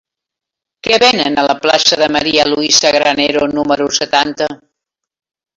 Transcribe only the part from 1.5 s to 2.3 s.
plaça de